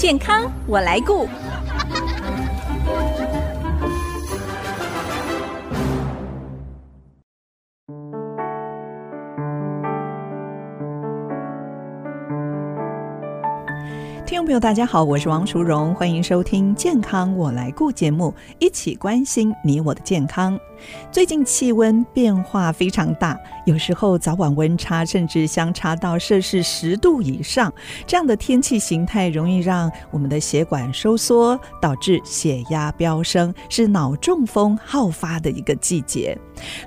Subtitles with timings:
[0.00, 1.26] 健康我来顾。
[14.24, 20.58] 听众朋友，大家好，我是王淑荣，欢迎收听《健康我来顾》节目，一起关心你我的健康。
[21.10, 27.72] 最近气温变化非常大，有时候早晚温差甚至相差到摄氏十度以上，
[28.06, 36.36] 这样的天气形态容易让我们的血管收缩，导致血压飙升，是脑中风好发的一个季节。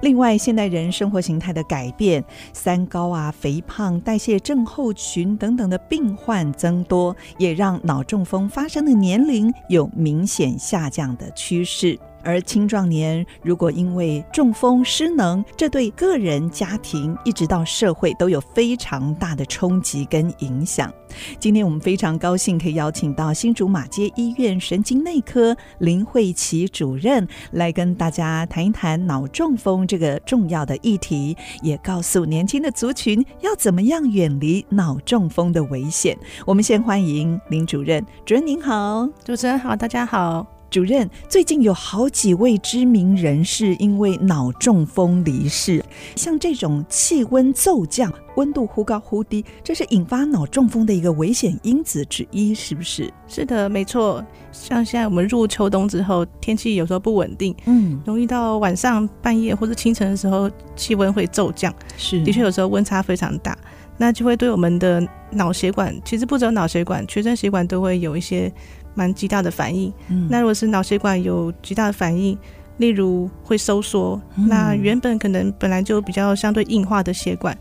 [0.01, 11.99] 另外，现代人生活形态的改变，三高啊、肥胖、代谢症候群等等的病患增多，也让脑中风发生的年龄有明显下降的趋势。
[12.23, 20.91] 而青壮年如果因为中风失能，这对个人、家庭一直到社会都有非常大的冲击跟影响。
[21.39, 36.17] 今天我们非常高兴可以邀请到新竹马街医院神经内科林慧琪主任来跟大家谈一谈脑中风这个重要的议题，也告诉年轻的族群要怎么样远离脑中风的危险。
[36.47, 40.62] 我们先欢迎林主任，主任您好，主持人好，大家好。
[40.73, 53.13] 主任，最近有好几位知名人士因为脑中风离世，像这种气温骤降、温度忽高忽低，这是引发脑中风的一个危险因子之一，是不是？
[53.27, 54.25] 是的，没错。
[54.51, 63.55] 像现在我们入秋冬之后，天气有时候不稳定，嗯，容易到晚上半夜或者清晨的时候，气温会骤降，是的确有时候温差非常大，
[63.95, 68.51] 那就会对我们的脑血管，其实不只有脑血管，全身血管都会有一些。
[68.95, 72.37] 蛮极大的反应，嗯，那如果是脑血管有极大的反应，
[72.77, 77.57] 例如会收缩，嗯，那原本可能本来就比较相对硬化的血管，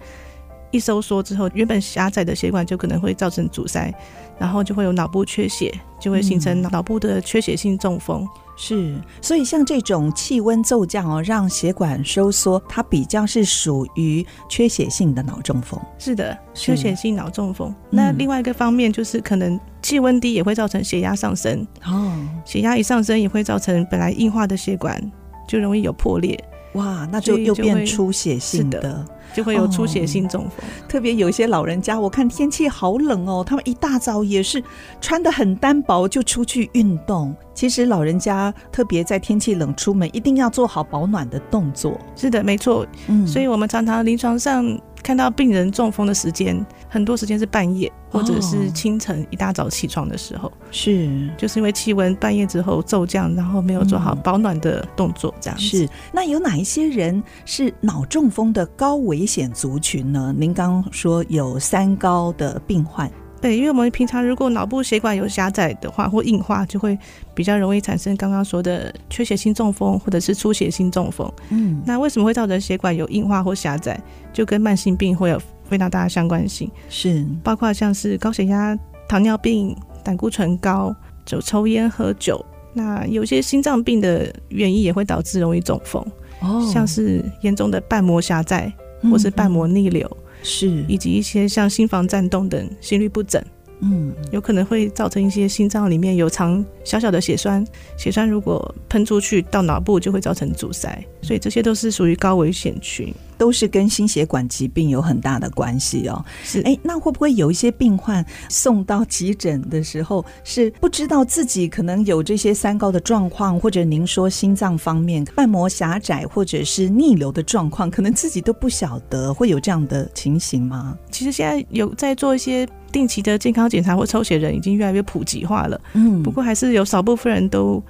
[0.71, 3.93] 一收缩之后，原本狭窄的血管就可能会造成阻塞，
[4.39, 8.27] 然后就会有脑部缺血，就会形成脑部的缺血性中风。
[8.55, 15.81] 是，所以像这种气温骤降哦，让血管收缩，它比较是属于缺血性的脑中风。
[15.99, 17.75] 是的，缺血性脑中风。
[17.89, 21.67] 那另外一个方面就是，可能气温低也会造成血压上升。
[21.87, 22.13] 哦，
[22.45, 25.01] 血压一上升也会造成本来硬化的血管
[25.49, 26.39] 就容易有破裂。
[26.75, 29.05] 哇，那就又变出血性的。
[29.35, 34.63] 就会有出血性中风，哦，特别有一些老人家，我看天气好冷哦，他们一大早也是
[35.01, 37.35] 穿得很单薄就出去运动。
[37.55, 41.99] 其实老人家特别在天气冷出门，一定要做好保暖的动作。
[42.17, 42.87] 是的，没错。
[43.09, 44.79] 嗯，所以我们常常临床上。
[45.03, 55.65] 看到病人中风的时间，很多时间是半夜或者是清晨一大早起床的时候，是就是因为气温半夜之后骤降，然后没有做好保暖的动作，这样子。
[55.65, 60.35] 是，那有哪一些人是脑中风的高危险族群呢？
[60.37, 63.11] 您刚刚说有三高的病患。
[63.41, 66.97] 对，因为我们平常如果脑部血管有狭窄的话或硬化，就会
[67.35, 71.29] 比较容易产生刚刚说的缺血性中风或者是出血性中风。
[71.49, 74.01] 嗯，那为什么会造成血管有硬化或狭窄？
[74.33, 76.71] 就跟慢性病会有非常大的相关性。
[76.89, 78.79] 是，包括像是高血压、
[79.09, 80.95] 糖尿病、胆固醇高、
[81.27, 86.01] 就抽烟喝酒，那有些心脏病的原因也会导致容易中风。
[86.43, 88.73] 哦，像是严重的瓣膜狭窄
[89.11, 90.09] 或是瓣膜逆流。
[90.11, 93.41] 嗯是，以及一些像心房颤动等心律不整，
[93.83, 97.67] 嗯，有可能会造成一些心脏里面有藏小小的血栓，
[97.97, 103.13] 血栓如果喷出去到脑部就会造成阻塞，所以这些都是属于高危险群。
[103.39, 106.25] 都是跟心血管疾病有很大的关系哦。
[106.45, 120.97] 是，哎，那会不会有一些病患送到急诊的时候，是不知道自己可能有这些三高的状况，或者您说心脏方面瓣膜狭窄或者是逆流的状况，可能自己都不晓得，会有这样的情形吗？
[121.11, 125.81] 其实现在有在做一些定期的健康检查或抽血人已经越来越普及化了。
[125.95, 127.83] 嗯，不过还是有少部分人都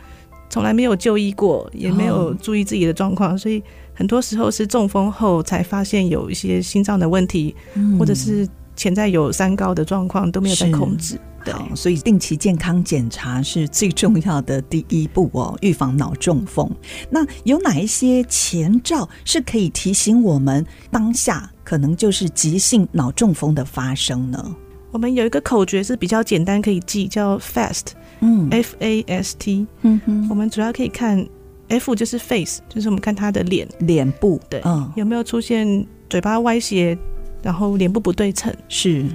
[0.48, 3.62] 从来没有就医过，也没有注意自己的状况，哦，所以。
[3.94, 11.20] 很多时候是中风后才发现有一些心脏的问题，嗯、或者是潜在有三高的状况都没有在控制。
[11.44, 16.68] 对，所以定期健康检查是最重要的第一步哦，预防脑中风。
[17.10, 24.56] 那有哪一些前兆是可以提醒我们当下可能就是急性脑中风的发生呢？
[24.92, 27.86] 我们有一个口诀是比较简单可以记，叫 FAST，
[28.20, 31.26] 嗯，F A S T，嗯哼，我们主要可以看。
[31.68, 36.98] F 就是 face，就是我们看他的脸，脸部，对，嗯，有没有出现嘴巴歪斜，
[37.42, 38.54] 然后脸部不对称？
[38.68, 39.06] 是。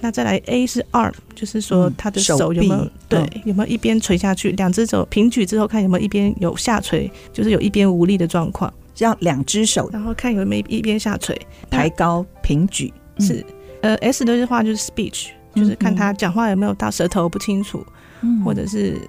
[0.00, 4.52] 那再来 A 是 arm，就是说他的手有没有、嗯、对、嗯，有没有一边垂下去？
[4.52, 8.72] 两只手平举之后，看有没有一边有下垂，就是有一边无力的状况。
[8.94, 11.38] 这样两只手，然后看有没有一边下垂，
[11.68, 12.90] 抬高平举。
[13.18, 13.44] 是，
[13.80, 15.28] 呃，S 的话就是 speech。
[15.54, 17.82] 就是看他讲话有没有到舌头不清楚，
[18.20, 19.00] 嗯、或者是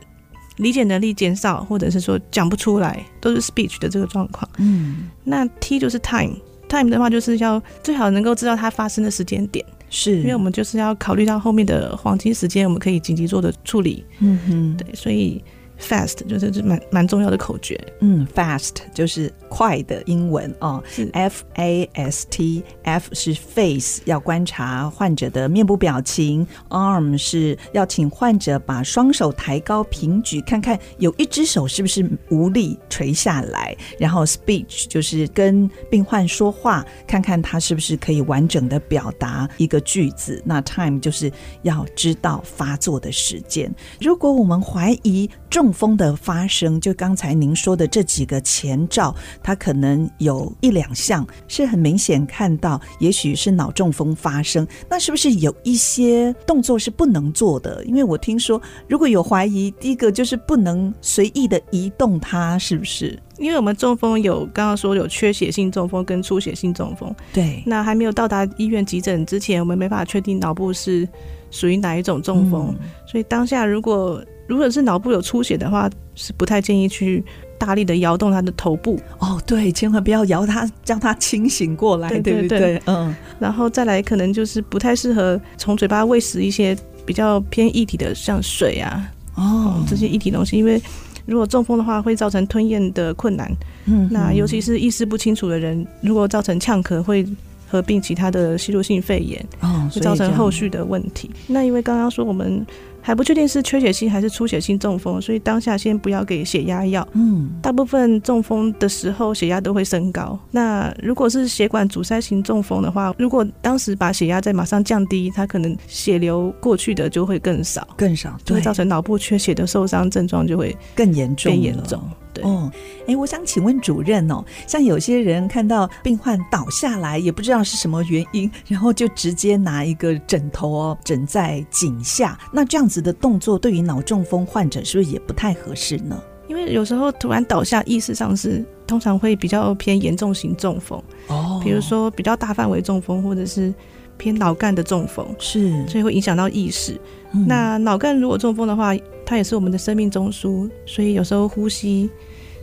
[0.56, 4.50] 理解能力减少，或者是说讲不出来，都是 speech 的这个状况。
[4.58, 14.06] 嗯，那 T 就是 time，time 的话就是要最好能够知道它发生的时间点，是因为我们就是要考虑到后面的黄金时间，我们可以紧急做的处理。
[14.20, 15.44] 嗯哼，对，所以
[15.80, 17.80] fast 就是这蛮蛮重要的口诀。
[18.02, 19.32] 嗯，fast 就是。
[19.50, 20.84] 快的英文哦
[21.14, 40.42] ，F A S T，F 是 face，要观察患者的面部表情；arm 是要请患者把双手抬高平举，看看有一只手是不是无力垂下来；然后 speech 就是跟病患说话，看看他是不是可以完整的表达一个句子。
[40.46, 41.32] 那 time 就是
[41.62, 43.74] 要知道发作的时间。
[44.02, 45.30] 如果我们怀疑
[45.68, 49.14] 中风的发生，就刚才您说的这几个前兆。
[49.44, 54.66] 它可能有一两项是很明显看到，也许是脑中风发生。
[54.90, 57.84] 那是不是有一些动作是不能做的？
[57.84, 63.20] 因为我听说，如果有怀疑，第一个就是不能随意的移动它，是不是？
[63.38, 71.06] 因为我们中风有刚刚说有缺血性中风跟出血性中风，对，那还没有到达医院急诊之前，我们没法确定脑部是
[71.52, 77.24] 属于哪一种中风，嗯、所以当下如果如果是脑部有出血的话，是不太建议去。
[77.60, 82.82] 大力的摇动他的头部哦，对，千万不要摇他，将他清醒过来，对，对，对，对不对？
[82.86, 90.80] 嗯，然后再来，可能就是不太适合从嘴巴喂食一些比较偏液体的，像水啊，哦，这些液体东西，因为
[91.26, 93.52] 如果中风的话，会造成吞咽的困难。
[93.86, 97.26] 嗯，那尤其是意识不清楚的人，如果造成呛咳，会
[97.68, 101.32] 合并其他的吸入性肺炎，哦，会造成后续的问题。
[101.48, 102.64] 那因为刚刚说我们。
[103.08, 107.08] 还不确定是缺血性还是出血性中风，所以当下先不要给血压药。
[107.14, 110.38] 嗯，大部分中风的时候血压都会升高。
[110.52, 122.02] 那如果是血管阻塞型中风的话，如果当时把血压再马上降低，它可能血流过去的就会更少，更少，就会造成脑部缺血的受伤症状就会更严重，更严重。
[122.44, 122.72] 哦，
[123.08, 136.22] 哎，我想请问主任哦，像有些人看到病患倒下来，也不知道是什么原因，然后就直接拿一个枕头哦枕在颈下，那这样子的动作对于脑中风患者是不是也不太合适呢？
[136.48, 143.74] 因为有时候突然倒下，意识上是通常会比较偏严重型中风哦，比如说比较大范围中风，或者是
[144.16, 147.00] 偏脑干的中风，是，所以会影响到意识。
[147.34, 148.96] 嗯、那脑干如果中风的话，
[149.26, 152.10] 它也是我们的生命中枢，所以有时候呼吸。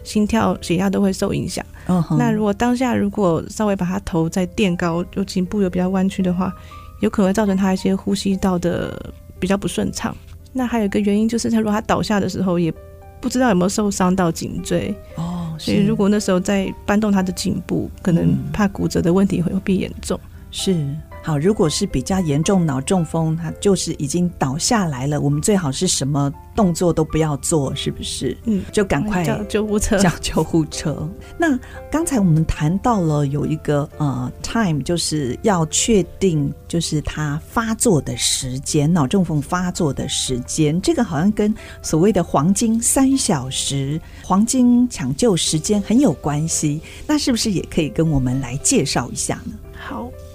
[0.04, 1.64] 心跳、血压都会受影响。
[1.88, 2.16] Uh huh.
[2.16, 6.52] 那如果当下如果稍微把他头再垫高，就颈部有比较弯曲的话，
[7.00, 10.14] 有可能会造成他一些呼吸道的比较不顺畅。
[10.52, 12.72] 那还有一个原因就是，他如果他倒下的时候，也
[13.20, 14.94] 不知道有没有受伤到颈椎。
[15.16, 20.20] 哦，oh, 所以如果那时候再搬动他的颈部，可能怕骨折的问题会变严重。
[20.50, 20.86] 是。
[21.26, 28.36] 好，如果是比较严重脑中风，他就是已经倒下来了，我们最好是什么动作都不要做，是不是？
[28.44, 31.08] 嗯，就赶快叫救护车，叫救护车。
[31.38, 31.58] 那
[31.90, 46.82] 刚才我们谈到了有一个呃 time，就是要确定就是他发作的时间，脑中风发作的时间，这个好像跟所谓的黄金三小时、黄金抢救时间很有关系。
[47.06, 49.54] 那是不是也可以跟我们来介绍一下呢？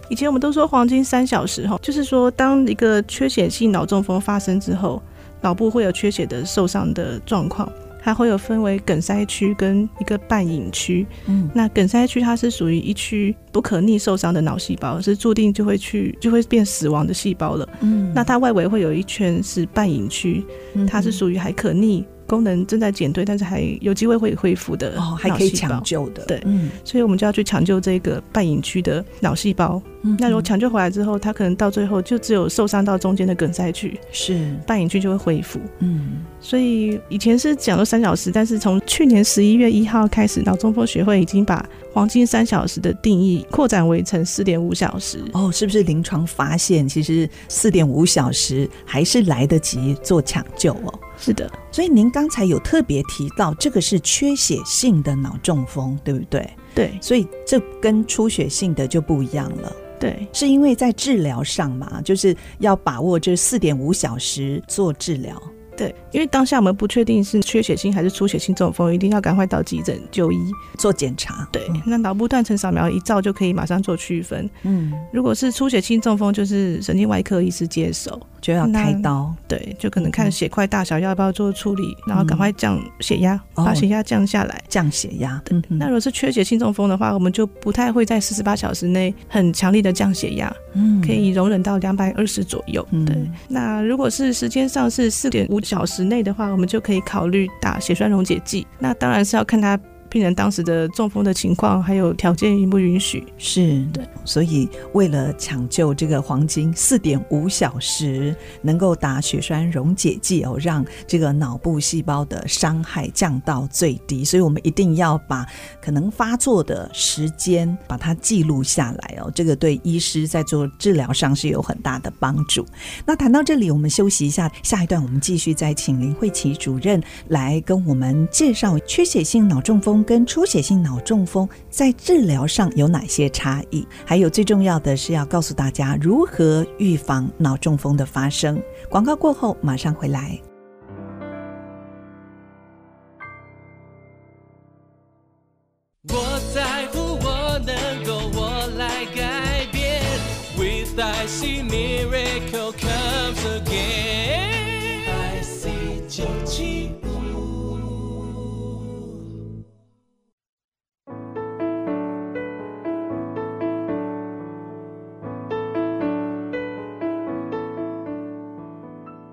[0.10, 0.12] 好。
[0.12, 5.02] 以前我们都说黄金三小时哈，就是说当一个缺血性脑中风发生之后，
[5.42, 11.06] 脑部会有缺血的受伤的状况，它会有分为梗塞区跟一个半隐区。
[11.28, 17.70] 嗯，那梗塞区它是属于一区不可逆受伤的脑细胞，是注定就会去就会变死亡的细胞了。
[17.82, 20.44] 嗯，那它外围会有一圈是半隐区，
[20.88, 22.06] 它是属于还可逆。
[22.30, 26.24] 功能正在减退，但是还有机会会恢复的哦，还可以抢救的。
[26.26, 29.82] 对，嗯，所以我们就要去抢救这个半隐区的脑细胞。
[30.04, 35.60] 嗯，那如果抢救回来之后，它可能到最后就只有受伤到中间的梗塞区，是半隐区就会恢复。
[35.80, 45.20] 嗯，所以以前是讲了三小时，但是从去年十一月一号开始，脑中风学会已经把黄金三小时的定义扩展为成四点五小时。
[45.34, 51.00] 哦，是不是临床发现其实四点五小时还是来得及做抢救哦？
[51.20, 56.50] 是的，所以您刚才有特别提到，这个是缺血性的脑中风，对不对？
[56.74, 59.72] 对，所以这跟出血性的就不一样了。
[60.00, 65.36] 对，是因为在治疗上嘛，就是要把握这四点五小时做治疗。
[65.76, 70.38] 对，因为当下我们不确定是缺血性还是出血性中风，一定要赶快到急诊就医
[70.78, 71.48] 做检查。
[71.54, 74.50] 对，嗯、那脑部断层扫描一照就可以马上做区分。
[74.64, 85.40] 嗯，如果是出血性中风，就是神经外科医师接手，就要开刀，对，就可能看血块大小要不要做处理，嗯、然后赶快降血压，嗯、把血压降下来，降血压。
[85.46, 92.84] 对，那如果是缺血性中风的话，我们就不太会在四十八小时内很强力的降血压，嗯，可以容忍到两百二十左右。
[92.90, 93.16] 嗯、对，
[93.48, 98.66] 那如果是时间上是四点五小时内的话，我们就可以考虑打血栓溶解剂。
[98.80, 99.80] 那当然是要看他。
[100.10, 103.24] 病人当时的中风的情况，还有条件允不允许？
[103.38, 114.26] 是对，所以为了抢救这个黄金四点五小时，能够打血栓溶解剂哦，让这个脑部细胞的伤害降到最低。
[114.26, 115.46] 所以我们一定要把
[115.80, 122.66] 可能发作的时间把它记录下来哦，这个对医师在做治疗上是有很大的帮助。
[123.06, 129.99] 那谈到这里，我们休息一下，下一段我们继续再请林慧琪主任来跟我们介绍缺血性脑中风。
[130.04, 133.88] 跟出血性脑中风在治疗上有哪些差异？
[134.06, 138.62] 还有最重要的是要告诉大家如何预防脑中风的发生。
[138.90, 140.40] 广告过后马上回来。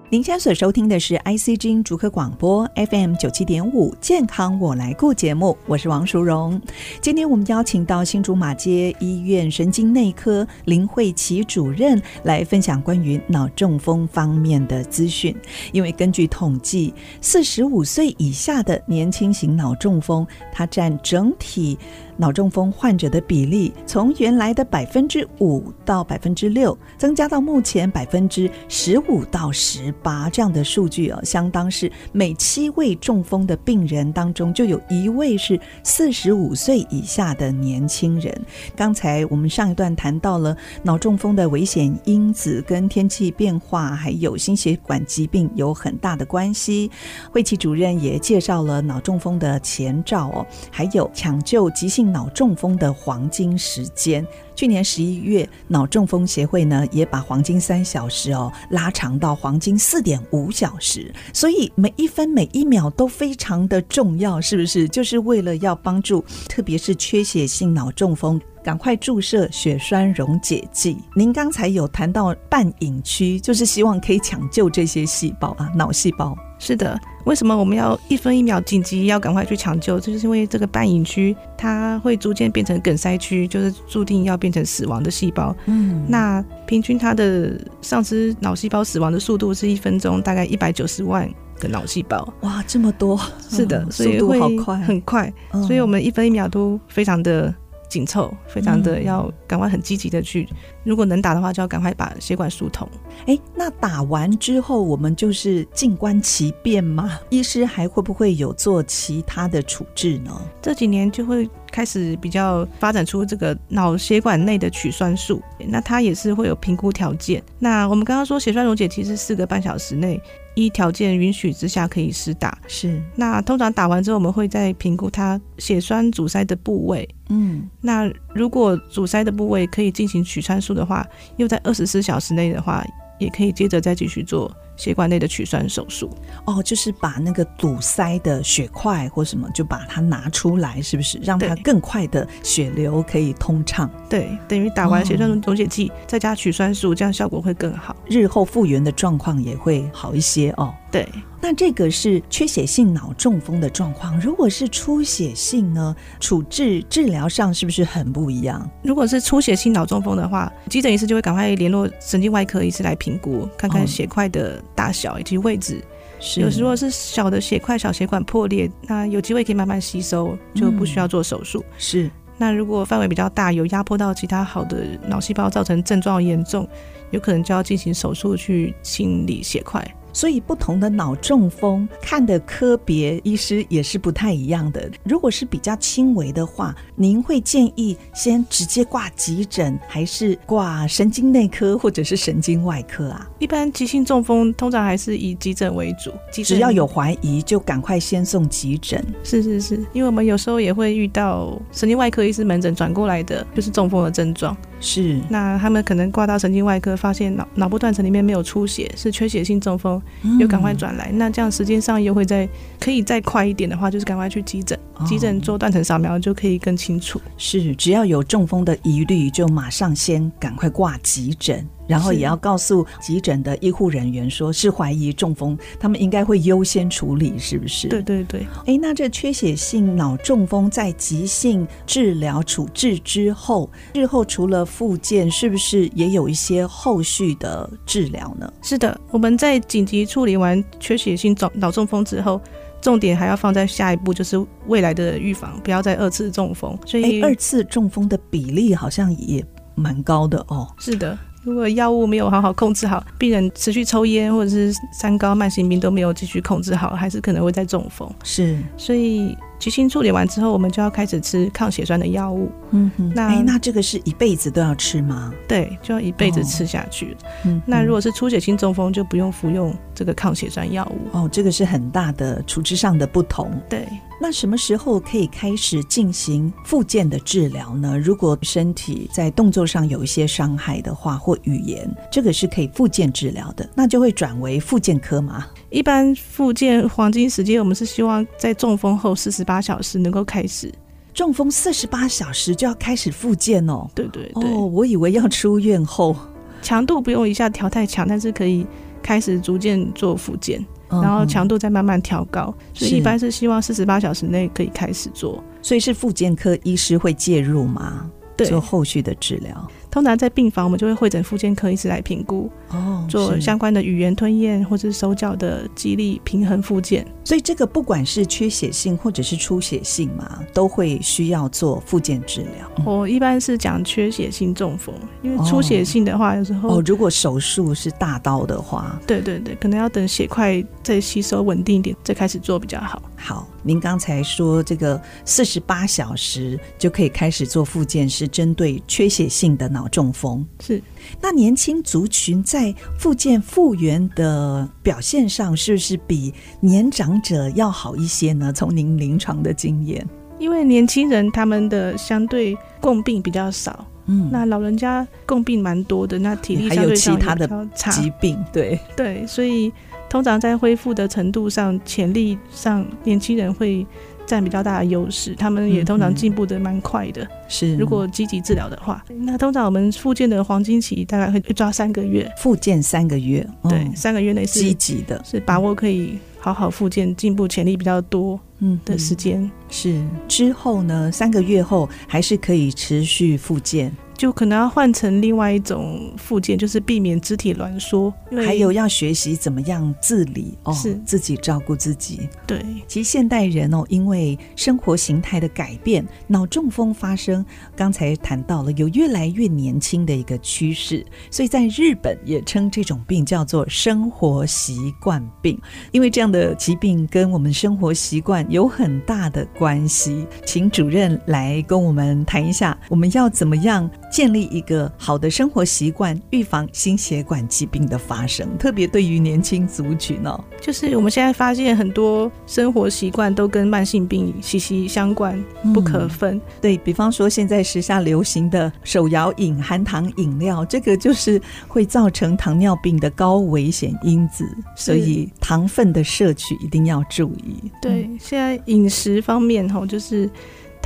[0.09, 6.61] 您现在所收听的是 IC 之音竹科广播 FM 九七点五健康我来顾节目，我是王淑荣。
[7.01, 15.35] 今天我们邀请到新竹马街医院神经内科林慧琪主任来分享关于脑中风方面的资讯。
[15.73, 21.77] 因为根据统计，四十五岁以下的年轻型脑中风，它占整体。
[22.17, 38.35] 脑中风患者的比例从原来的百分之五到百分之六，增加到目前百分之十五到十八这样的数据哦，相当是每七位中风的病人当中就有一位是四十五岁以下的年轻人。
[38.75, 46.91] 刚才我们上一段谈到了脑中风的危险因子跟天气变化，还有心血管疾病有很大的关系。
[47.31, 52.06] 惠琪主任也介绍了脑中风的前兆哦，还有抢救急性。
[52.13, 64.89] 脑中风的黄金时间，去年十一月，脑中风协会呢也把黄金三小时哦拉长到黄金四点五小时，所以每一分每一秒都非常的重要，是不是？
[64.89, 70.97] 就是为了要帮助，特别是缺血性脑中风，赶快注射血栓溶解剂。
[71.15, 76.37] 您刚才有谈到半隐区，就是希望可以抢救这些细胞啊，脑细胞。
[76.59, 80.01] 是的，为什么我们要一分一秒紧急要赶快去抢救？
[80.01, 85.55] 这就是因为这个半隐区它会逐渐变成梗塞区，就是注定要变成死亡的细胞。
[85.67, 91.31] 嗯，那平均它的丧失脑细胞死亡的速度是一分钟大概一百九十万
[91.61, 92.27] 个脑细胞。
[92.41, 93.17] 哇，这么多！
[93.49, 95.33] 是的，所以会很快，
[95.69, 97.55] 所以我们一分一秒都非常的。
[97.89, 102.89] 紧凑，非常的要赶快很积极的去，嗯、如果能打的话，就要赶快把血管疏通。
[103.27, 107.19] 哎，那打完之后，我们就是静观其变吗？
[107.31, 110.41] 医师还会不会有做其他的处置呢？
[110.61, 117.43] 这几年就会开始比较发展出这个脑血管内的取栓术，那它也是会有评估条件。
[117.59, 120.19] 那我们刚刚说血栓溶解其实四个半小时内。
[120.59, 122.99] 依条件允许之下可以施打，是。
[123.15, 127.07] 那通常打完之后，我们会再评估它血栓阻塞的部位。
[127.29, 131.07] 嗯，那如果阻塞的部位可以进行取栓术的话，
[131.37, 132.83] 又在二十四小时内的话，
[133.19, 134.51] 也可以接着再继续做。
[134.77, 136.11] 血管内的取栓手术
[136.45, 143.91] 哦，就是把那个堵塞的血块或什么，就把它拿出来，是不是让它更快的血流可以通畅？
[144.09, 150.73] 对，等于打完血栓溶解剂，再加取栓术，这样效果会更好，日后复原的状况也会好一些哦。
[150.91, 151.07] 对，
[151.43, 155.95] 那这个是缺血性脑中风的状况，如果是出血性呢？
[156.21, 158.69] 处置治疗上是不是很不一样？
[158.83, 165.83] 如果是出血性脑中风的话，急诊医师就会赶快联络神经外科医师来评估，看看血块的大小以及位置。
[166.19, 171.63] 是，有时候是小的血块、小血管破裂，那有机会可以慢慢吸收，就不需要做手术。
[171.69, 176.67] 嗯、是，那如果范围比较大，有压迫到其他好的脑细胞，造成症状严重，
[177.11, 179.87] 有可能就要进行手术去清理血块。
[180.17, 184.91] 所以，不同的脑中风看的科别医师也是不太一样的。
[185.05, 193.29] 如果是比较轻微的话，您会建议先直接挂急诊，还是挂神经内科或者是神经外科啊？
[193.39, 196.11] 一般急性中风通常还是以急诊为主，
[196.43, 199.05] 只要有怀疑就赶快先送急诊。
[199.23, 204.57] 是是是，因为我们有时候也会遇到神经外科医师门诊转过来的，就是中风的症状。
[204.79, 210.01] 是，那他们可能挂到神经外科，发现脑脑部断层里面没有出血，是缺血性中风，
[210.39, 211.09] 又赶快转来。
[211.11, 217.21] 嗯、那这样时间上又会再可以再快一点的话，就是赶快去急诊，急诊做断层扫描就可以更清楚。
[217.37, 221.67] 是，只要有中风的疑虑，就马上先赶快挂急诊。
[221.87, 227.89] 然后也要告诉急诊的医护人员，说是怀疑中风，他们应该会优先处理，是不是？
[227.89, 228.47] 对对对。
[228.67, 238.53] 哎，那这缺血性脑中风在急性治疗处置之后，日后除了复健，是不是也有一些后续的治疗呢？
[238.63, 242.41] 是的，我们在紧急处理完缺血性脑脑中风之后，
[242.81, 246.77] 重点还要放在下一步，就是未来的预防，不要再二次中风。
[246.85, 250.69] 所以二次中风的比例好像也蛮高的哦。
[250.79, 251.17] 是的。
[251.47, 258.13] 如果药物没有好好控制好，病人持续抽烟或者是三高慢性病都没有继续控制好，还是可能会再中风。
[258.25, 262.51] 是，所以急性处理完之后，我们就要开始吃抗血栓的药物。
[262.73, 265.33] 嗯哼，那哎，那这个是一辈子都要吃吗？
[265.47, 267.17] 对，就要一辈子吃下去。
[267.23, 271.17] 哦、嗯，那如果是出血性中风，就不用服用这个抗血栓药物。
[271.17, 273.49] 哦，这个是很大的处置上的不同。
[273.69, 273.87] 对。
[274.19, 277.99] 那什么时候可以开始进行复健的治疗呢？
[277.99, 285.47] 如果身体在动作上有一些伤害的话，或语言，这个是可以复健治疗的，那就会转为复健科吗？
[285.69, 290.73] 一般复健黄金时间，我们是希望在中风后四十八小时能够开始。
[291.13, 293.87] 中风四十八小时就要开始复健哦？
[293.95, 294.51] 对对对。
[294.51, 296.17] 哦，我以为要出院后，
[296.63, 298.67] 强度不用一下调太强，但是可以
[299.03, 300.65] 开始逐渐做复健。
[300.89, 305.43] 然后强度再慢慢调高，嗯，所以一般是希望四十八小时内可以开始做。
[305.63, 308.09] 所以是复健科医师会介入吗？
[308.37, 309.71] 对，做后续的治疗。
[309.97, 317.03] 通常在病房，我们就会会诊复健科医师来评估，哦，做相关的语言吞咽或者是手脚的肌力平衡复健。
[317.25, 322.71] 所以这个不管是缺血性或者是出血性嘛，都会需要做复健治疗。
[322.77, 333.01] 嗯、我一般是讲缺血性中风，因为出血性的话，哦、有时候哦，如果手术是大刀的话，对对对，可能要等血块再吸收稳定一点，再开始做比较好。
[333.17, 340.47] 好，您刚才说这个四十八小时就可以开始做复健，是针对缺血性的脑中风。
[340.61, 340.81] 是，
[341.21, 348.53] 那年轻族群在复健复原的表现上，是不是比年长者要好一些呢？
[348.53, 350.07] 从您临床的经验，
[350.39, 359.73] 因为年轻人他们的相对共病比较少，嗯，那老人家共病蛮多的，那体力相对上比较差，还有其他的疾病，对对，所以。
[360.09, 363.87] 通常在恢复的程度上、潜力上，年轻人会
[364.27, 365.35] 占比较大的优势。
[365.35, 367.27] 他们也通常进步的蛮快的。
[367.49, 372.31] 是、嗯，如果积极治疗的话，那通常我们复健的黄金期大概会抓三个月。
[372.39, 379.51] 复健三个月，嗯、对，三个月内是积极的，是把握可以好好复健、进步潜力比较多嗯的时间、嗯。
[379.69, 383.95] 是之后呢，三个月后还是可以持续复健。
[384.17, 388.11] 就可能要换成另外一种复健，就是避免肢体挛缩，
[388.47, 392.27] 还有要学习怎么样自理哦，是自己照顾自己。
[392.47, 397.45] 对，其实现代人哦，因为生活形态的改变，脑中风发生，
[397.77, 405.61] 刚才谈到了有越来越年轻的一个趋势，所以在日本也称这种病叫做生活习惯病，
[405.93, 410.27] 因为这样的疾病跟我们生活习惯有很大的关系。
[410.45, 420.43] 请主任来跟我们谈一下，我们要怎么样建立一个好的生活习惯，预防心血管疾病的发生，特别对于年轻族群哦。
[420.59, 425.39] 就是我们现在发现很多生活习惯都跟慢性病息息相关，
[425.75, 426.35] 不可分。
[426.37, 437.71] 嗯、对，比方说，现在时下流行的手摇饮、含糖饮料，这个就是会造成糖尿病的高危险因子，所以糖分的摄取一定要注意。
[437.83, 440.31] 对，嗯、现在饮食方面哈，就是。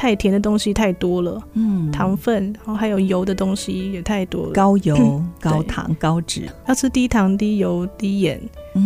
[0.00, 8.40] 太甜的东西太多了，嗯，糖分，然后还有油的东西也太多了，高油、高糖、高脂，要吃低糖、低油、低盐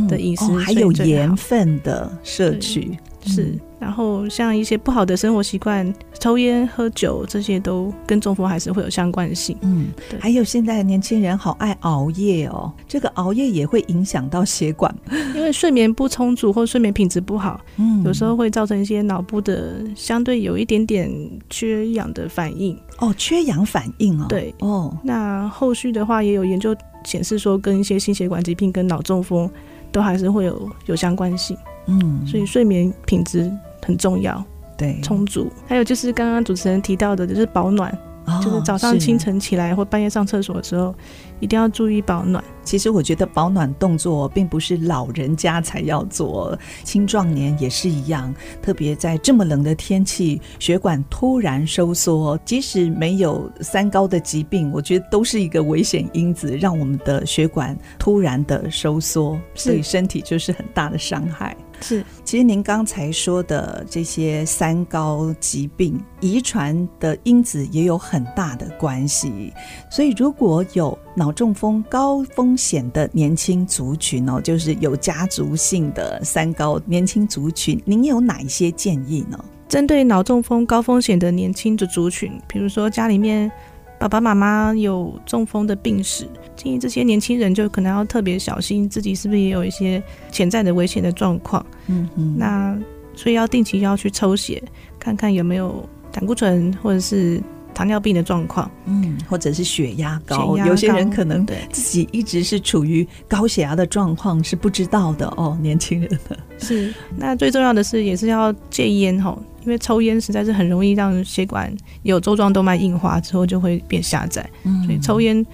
[0.09, 3.58] 的饮食，嗯哦，还有盐分的摄取，是。
[3.80, 9.58] 然后像一些不好的生活习惯，抽烟、喝酒这些都跟中风还是会有相关性。
[9.60, 14.94] 嗯，还有现在的年轻人好爱熬夜哦，这个熬夜也会影响到血管，
[15.34, 21.10] 因为睡眠不充足或睡眠品质不好，嗯，有时候会造成一些脑部的相对有一点点
[21.50, 22.74] 缺氧的反应。
[23.00, 24.26] 哦，缺氧反应哦。
[24.30, 24.54] 对。
[24.60, 29.50] 哦，那后续的话也有研究显示说，跟一些心血管疾病跟脑中风
[29.92, 31.54] 都还是会有有相关性。
[31.86, 33.50] 嗯，所以睡眠品质。
[33.86, 34.42] 很重要，
[34.78, 35.52] 对，充足。
[35.66, 37.92] 还有就是刚刚主持人提到的，就是保暖，
[38.24, 40.94] 哦，就是早上清晨起来或半夜上厕所的时候，
[41.38, 42.42] 一定要注意保暖。
[42.62, 48.34] 其实我觉得保暖动作并不是老人家才要做，青壮年也是一样。
[48.62, 61.54] 特别在这么冷的天气，血管突然收缩，即使没有三高的疾病，我觉得都是一个危险因子，让我们的血管突然的收缩，对身体就是很大的伤害。
[61.86, 69.52] 是，其实您刚才说的这些三高疾病，遗传的因子也有很大的关系。
[69.90, 79.38] 所以，如果有脑中风高风险的年轻族群哦，就是有家族性的三高年轻族群，您有哪一些建议呢？
[79.68, 83.52] 针对脑中风高风险的年轻的族群，比如说家里面。
[83.98, 86.26] 爸爸妈妈有中风的病史，
[86.57, 91.64] 建议这些年轻人就可能要特别小心，自己是不是也有一些潜在的危险的状况。
[91.87, 92.78] 嗯嗯，那
[93.14, 94.62] 所以要定期要去抽血，
[94.98, 97.40] 看看有没有胆固醇或者是
[97.72, 98.70] 糖尿病的状况。
[98.85, 105.57] 嗯，或者是血压高，有些人可能自己一直是处于高血压的状况是不知道的哦。
[105.62, 109.42] 年轻人的是，那最重要的是也是要戒烟吼。
[109.64, 114.48] 因为抽烟实在是很容易让血管有周状动脉硬化之后就会变狭窄，
[114.85, 115.44] 所以抽烟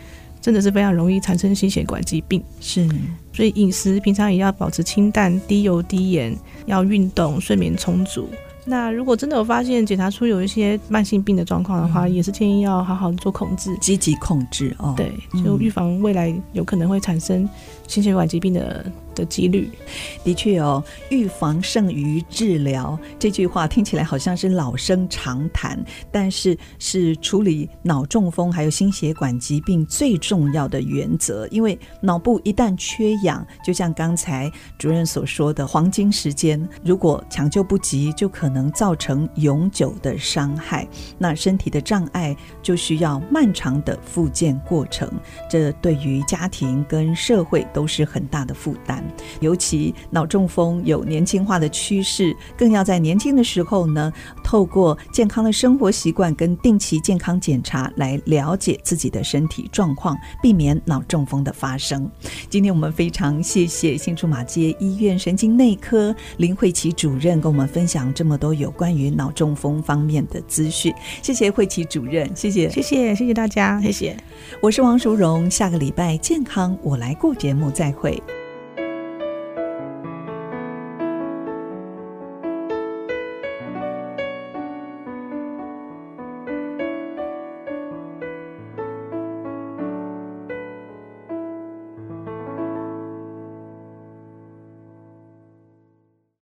[0.40, 2.42] 真的是非常容易产生心血管疾病。
[2.60, 2.88] 是，
[3.32, 8.28] 所以饮食平常也要保持清淡、低油、低盐，要运动、睡眠充足。
[8.66, 14.94] 那如果真的有发现检查出有一些慢性病的状况的话，嗯、也是建议要好好做控制，积极控制哦。
[14.96, 15.10] 对，
[15.42, 17.48] 就预防未来有可能会产生
[17.88, 18.84] 心血管疾病的
[19.20, 19.70] 的几率。
[20.24, 31.46] 的确哦，预防胜于治疗这句话听起来好像是老生常谈，但是是处理脑中风还有心血管疾病最重要的原则。
[31.48, 40.86] 因为脑部一旦缺氧，就像刚才主任所说的黄金时间，如果抢救不及，就可能造成永久的伤害。
[41.18, 45.10] 那身体的障碍就需要漫长的复健过程，
[45.48, 49.04] 这对于家庭跟社会都是很大的负担。
[49.40, 62.10] 尤其脑中风有年轻化的趋势，更要在年轻的时候呢，透过健康的生活习惯跟定期健康检查来了解自己的身体状况，避免脑中风的发生。
[62.48, 70.92] 今天我们非常谢谢新竹马街医院神经内科林慧琪主任跟我们分享这么多有关于脑中风方面的资讯。
[71.22, 74.16] 谢谢慧琪主任，谢谢，谢谢，谢谢大家，谢谢。
[74.60, 78.20] 我是王淑荣，下个礼拜健康我来过节目再会。